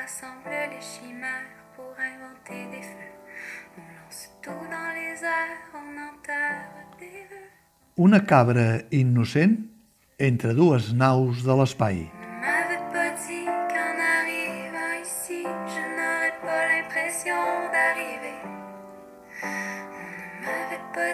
rassemble 0.00 0.50
les 0.72 0.80
chimères 0.80 1.56
pour 1.76 1.92
inventer 2.12 2.64
des 2.70 2.82
feux. 2.82 3.14
On 3.76 3.80
lance 3.80 4.30
tout 4.42 4.64
dans 4.74 4.90
les 4.94 5.22
airs, 5.24 5.62
on 5.74 5.90
enterre 6.08 6.70
des 6.98 7.26
vœux. 7.28 7.50
Una 7.98 8.20
cabra 8.20 8.78
innocent 8.90 9.56
entre 10.20 10.52
dues 10.52 10.94
naus 10.94 11.42
de 11.42 11.52
l'espai. 11.52 12.08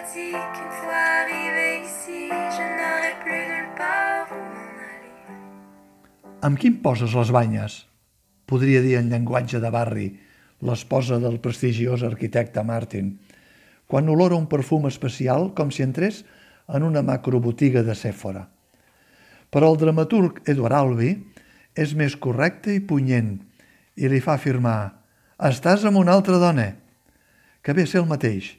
Ici, 0.09 0.31
je 0.31 0.37
qu'une 0.53 0.71
fois 0.71 1.03
arrivé 1.21 1.83
ici, 1.83 2.29
plus 3.23 3.43
nulle 3.51 3.75
part 3.75 4.27
où 4.31 4.35
m'en 4.35 4.71
aller. 4.93 5.17
Amb 6.41 6.55
quin 6.57 6.75
poses 6.81 7.13
les 7.13 7.31
banyes? 7.31 7.87
Podria 8.47 8.79
dir 8.81 8.95
en 8.95 9.09
llenguatge 9.11 9.59
de 9.59 9.69
barri 9.73 10.07
l'esposa 10.63 11.19
del 11.19 11.41
prestigiós 11.43 12.03
arquitecte 12.07 12.63
Martin, 12.63 13.17
quan 13.87 14.07
olora 14.09 14.39
un 14.39 14.47
perfum 14.47 14.87
especial 14.87 15.51
com 15.55 15.71
si 15.71 15.83
entrés 15.83 16.23
en 16.67 16.83
una 16.87 17.03
macrobotiga 17.03 17.83
de 17.83 17.95
Sephora. 17.95 18.47
Però 19.51 19.71
el 19.71 19.79
dramaturg 19.79 20.41
Edward 20.47 20.79
Albee 20.79 21.19
és 21.75 21.93
més 21.95 22.15
correcte 22.15 22.73
i 22.73 22.79
punyent 22.83 23.35
i 23.99 24.07
li 24.07 24.23
fa 24.23 24.35
afirmar 24.39 24.95
«Estàs 25.37 25.85
amb 25.85 25.99
una 25.99 26.15
altra 26.15 26.39
dona», 26.41 26.71
que 27.61 27.75
ve 27.75 27.83
a 27.83 27.91
ser 27.91 27.99
el 27.99 28.09
mateix, 28.09 28.55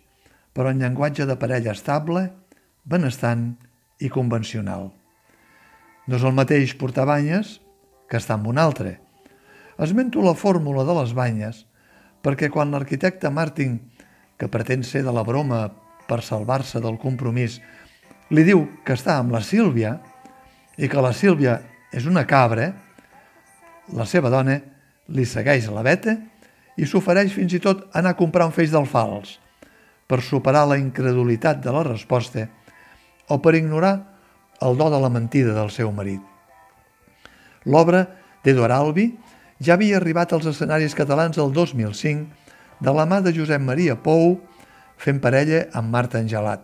però 0.52 0.68
en 0.68 0.84
llenguatge 0.84 1.24
de 1.24 1.36
parella 1.40 1.72
estable, 1.72 2.28
benestant 2.84 3.54
i 4.04 4.12
convencional. 4.12 4.90
No 6.08 6.16
és 6.16 6.24
el 6.24 6.36
mateix 6.36 6.76
portar 6.76 7.08
banyes 7.08 7.58
que 8.08 8.20
estar 8.20 8.36
amb 8.36 8.52
un 8.52 8.60
altre. 8.60 8.98
Esmento 9.78 10.22
la 10.22 10.34
fórmula 10.34 10.82
de 10.82 10.94
les 10.96 11.12
banyes 11.14 11.62
perquè 12.18 12.48
quan 12.50 12.72
l'arquitecte 12.74 13.30
Martin, 13.30 13.76
que 14.34 14.50
pretén 14.50 14.82
ser 14.82 15.04
de 15.06 15.12
la 15.14 15.22
broma 15.22 15.68
per 16.10 16.18
salvar-se 16.26 16.82
del 16.82 16.98
compromís, 16.98 17.60
li 18.34 18.42
diu 18.42 18.64
que 18.84 18.96
està 18.98 19.20
amb 19.20 19.30
la 19.30 19.42
Sílvia 19.44 19.94
i 20.74 20.90
que 20.90 21.04
la 21.04 21.12
Sílvia 21.14 21.60
és 21.94 22.08
una 22.10 22.26
cabra, 22.26 22.72
la 23.94 24.06
seva 24.06 24.32
dona 24.34 24.58
li 25.14 25.24
segueix 25.24 25.70
la 25.70 25.86
veta 25.86 26.16
i 26.76 26.86
s'ofereix 26.86 27.30
fins 27.32 27.54
i 27.54 27.62
tot 27.62 27.86
anar 27.96 28.16
a 28.16 28.18
comprar 28.18 28.50
un 28.50 28.56
feix 28.56 28.74
d'alfals 28.74 29.38
per 30.10 30.18
superar 30.26 30.66
la 30.66 30.80
incredulitat 30.82 31.62
de 31.62 31.72
la 31.72 31.86
resposta 31.86 32.48
o 33.30 33.38
per 33.38 33.54
ignorar 33.54 33.94
el 34.66 34.74
do 34.74 34.90
de 34.90 34.98
la 34.98 35.12
mentida 35.12 35.54
del 35.54 35.70
seu 35.70 35.94
marit. 35.94 36.20
L'obra 37.62 38.02
d'Eduard 38.42 38.74
Albi 38.74 39.08
ja 39.60 39.74
havia 39.74 39.98
arribat 39.98 40.32
als 40.32 40.46
escenaris 40.46 40.94
catalans 40.94 41.38
el 41.38 41.52
2005 41.52 42.26
de 42.80 42.94
la 42.94 43.06
mà 43.06 43.20
de 43.22 43.34
Josep 43.34 43.62
Maria 43.62 43.96
Pou 43.98 44.38
fent 44.98 45.18
parella 45.22 45.66
amb 45.74 45.90
Marta 45.90 46.18
Angelat, 46.22 46.62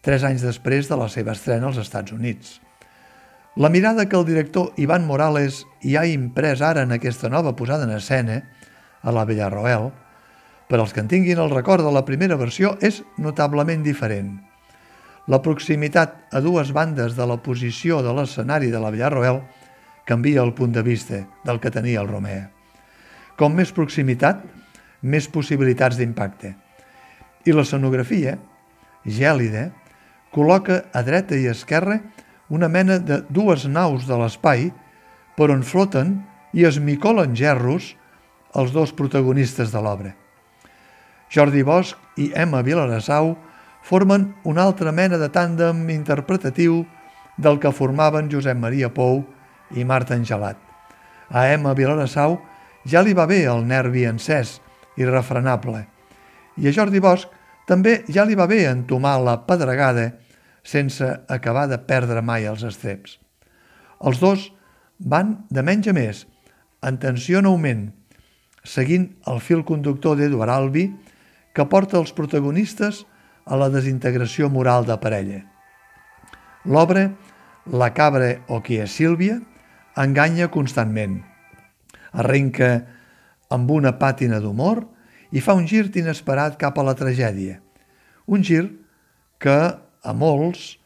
tres 0.00 0.24
anys 0.24 0.44
després 0.44 0.88
de 0.88 0.96
la 0.96 1.08
seva 1.12 1.36
estrena 1.36 1.68
als 1.68 1.80
Estats 1.80 2.12
Units. 2.12 2.58
La 3.56 3.68
mirada 3.68 4.08
que 4.08 4.16
el 4.16 4.24
director 4.24 4.72
Ivan 4.76 5.06
Morales 5.06 5.64
hi 5.82 5.96
ha 5.96 6.06
imprès 6.08 6.62
ara 6.62 6.84
en 6.86 6.92
aquesta 6.96 7.28
nova 7.28 7.56
posada 7.56 7.84
en 7.84 7.96
escena, 7.96 8.42
a 9.02 9.12
la 9.12 9.24
Villarroel, 9.24 9.90
per 10.68 10.78
als 10.78 10.92
que 10.94 11.00
en 11.02 11.08
tinguin 11.08 11.40
el 11.42 11.50
record 11.50 11.84
de 11.84 11.92
la 11.92 12.04
primera 12.04 12.36
versió, 12.40 12.76
és 12.80 13.02
notablement 13.18 13.82
diferent. 13.82 14.38
La 15.26 15.40
proximitat 15.42 16.32
a 16.32 16.40
dues 16.40 16.70
bandes 16.72 17.16
de 17.16 17.26
la 17.26 17.40
posició 17.42 18.00
de 18.06 18.12
l'escenari 18.14 18.70
de 18.70 18.80
la 18.80 18.92
Villarroel 18.94 19.42
canvia 20.10 20.42
el 20.42 20.54
punt 20.58 20.74
de 20.74 20.82
vista 20.82 21.22
del 21.46 21.60
que 21.62 21.70
tenia 21.70 22.02
el 22.02 22.10
Romea. 22.10 22.48
Com 23.38 23.54
més 23.54 23.70
proximitat, 23.70 24.42
més 25.06 25.28
possibilitats 25.30 26.00
d'impacte. 26.00 26.56
I 27.46 27.54
l'escenografia, 27.54 28.34
gèlida, 29.06 29.70
col·loca 30.34 30.82
a 30.92 31.04
dreta 31.06 31.38
i 31.38 31.46
esquerra 31.50 32.00
una 32.50 32.68
mena 32.68 32.98
de 32.98 33.22
dues 33.30 33.68
naus 33.70 34.08
de 34.10 34.18
l'espai 34.18 34.68
per 35.38 35.48
on 35.54 35.62
floten 35.62 36.18
i 36.52 36.66
es 36.66 36.80
micolen 36.82 37.36
gerros 37.38 37.94
els 38.58 38.74
dos 38.74 38.92
protagonistes 38.92 39.70
de 39.70 39.80
l'obra. 39.80 40.16
Jordi 41.30 41.62
Bosch 41.62 41.94
i 42.18 42.32
Emma 42.34 42.64
Vilarassau 42.66 43.36
formen 43.86 44.32
una 44.42 44.66
altra 44.66 44.90
mena 44.92 45.16
de 45.22 45.30
tàndem 45.30 45.86
interpretatiu 45.94 46.82
del 47.38 47.60
que 47.62 47.70
formaven 47.72 48.28
Josep 48.28 48.58
Maria 48.58 48.90
Pou 48.90 49.22
i 49.76 49.84
Marta 49.84 50.14
Angelat. 50.14 50.58
A 51.30 51.46
Emma 51.52 51.74
Vilarassau 51.74 52.38
ja 52.88 53.02
li 53.02 53.14
va 53.14 53.26
bé 53.26 53.44
el 53.46 53.66
nervi 53.66 54.06
encès 54.08 54.58
refrenable, 55.06 55.86
i 56.56 56.68
a 56.68 56.72
Jordi 56.72 57.00
Bosch 57.00 57.30
també 57.68 58.02
ja 58.10 58.24
li 58.26 58.34
va 58.36 58.48
bé 58.50 58.66
entomar 58.68 59.16
la 59.22 59.38
pedregada 59.46 60.10
sense 60.66 61.06
acabar 61.28 61.68
de 61.70 61.78
perdre 61.78 62.20
mai 62.20 62.44
els 62.44 62.64
estreps. 62.66 63.18
Els 64.04 64.20
dos 64.20 64.50
van 64.98 65.46
de 65.48 65.62
menys 65.62 65.88
a 65.88 65.94
més, 65.96 66.26
en 66.84 66.98
tensió 66.98 67.40
en 67.40 67.48
augment, 67.48 67.86
seguint 68.64 69.08
el 69.30 69.40
fil 69.40 69.64
conductor 69.64 70.18
d'Eduard 70.18 70.52
Albi, 70.52 70.90
que 71.54 71.64
porta 71.66 71.98
els 71.98 72.12
protagonistes 72.12 73.04
a 73.46 73.56
la 73.56 73.70
desintegració 73.72 74.50
moral 74.50 74.84
de 74.86 74.96
parella. 75.00 75.40
L'obra 76.64 77.10
La 77.70 77.90
cabra 77.94 78.40
o 78.48 78.62
qui 78.64 78.78
és 78.80 78.92
Sílvia 78.96 79.36
enganya 79.96 80.50
constantment. 80.52 81.20
Arrenca 82.12 82.70
amb 83.50 83.70
una 83.70 83.94
pàtina 83.98 84.40
d'humor 84.42 84.84
i 85.34 85.42
fa 85.42 85.54
un 85.58 85.66
gir 85.66 85.88
inesperat 85.94 86.58
cap 86.58 86.78
a 86.78 86.84
la 86.86 86.94
tragèdia. 86.98 87.60
Un 88.26 88.42
gir 88.46 88.66
que 89.42 89.58
a 90.02 90.12
molts, 90.14 90.76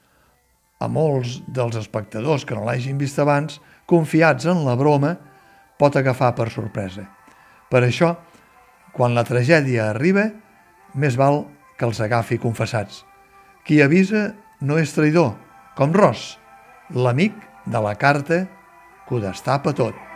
a 0.81 0.89
molts 0.89 1.41
dels 1.49 1.77
espectadors 1.81 2.45
que 2.45 2.57
no 2.57 2.65
l'hagin 2.65 2.99
vist 3.01 3.19
abans, 3.21 3.61
confiats 3.87 4.47
en 4.49 4.65
la 4.65 4.77
broma, 4.77 5.17
pot 5.79 5.97
agafar 5.97 6.33
per 6.37 6.51
sorpresa. 6.53 7.05
Per 7.71 7.83
això, 7.83 8.15
quan 8.95 9.15
la 9.17 9.25
tragèdia 9.27 9.91
arriba, 9.91 10.31
més 10.95 11.19
val 11.19 11.45
que 11.79 11.87
els 11.89 12.01
agafi 12.01 12.39
confessats. 12.39 13.03
Qui 13.67 13.81
avisa 13.83 14.33
no 14.61 14.79
és 14.79 14.93
traïdor, 14.95 15.35
com 15.75 15.93
Ross, 15.97 16.37
l'amic 16.95 17.35
de 17.67 17.81
la 17.83 17.95
carta 17.99 18.45
que 19.07 19.15
ho 19.17 19.21
destapa 19.21 19.73
tot. 19.77 20.14